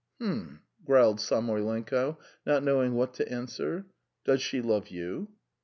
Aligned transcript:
"H'm!..." 0.19 0.61
growled 0.87 1.19
Samoylenko, 1.19 2.17
not 2.43 2.63
knowing 2.63 2.95
what 2.95 3.13
to 3.13 3.31
answer. 3.31 3.85
"Does 4.25 4.41
she 4.41 4.59
love 4.59 4.87
you?" 4.87 5.27